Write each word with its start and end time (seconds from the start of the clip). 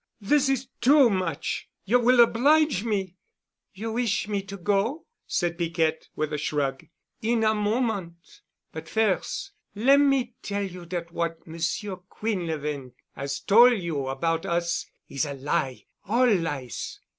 This 0.19 0.49
is 0.49 0.65
too 0.79 1.11
much. 1.11 1.69
You 1.85 1.99
will 1.99 2.21
oblige 2.21 2.83
me——" 2.83 3.17
"You 3.71 3.91
wish 3.91 4.27
me 4.27 4.41
to 4.41 4.57
go?" 4.57 5.05
said 5.27 5.59
Piquette 5.59 6.07
with 6.15 6.33
a 6.33 6.39
shrug. 6.39 6.87
"In 7.21 7.43
a 7.43 7.53
moment. 7.53 8.41
But 8.71 8.89
firs' 8.89 9.51
let 9.75 9.99
me 9.99 10.33
tell 10.41 10.63
you 10.63 10.87
dat 10.87 11.11
what 11.11 11.45
Monsieur 11.45 11.97
Quinlevin 11.97 12.93
'as 13.15 13.41
tol' 13.41 13.73
you 13.77 14.07
about 14.07 14.47
us 14.47 14.87
is 15.07 15.23
a 15.25 15.35
lie—all 15.35 16.33
lies." 16.33 16.99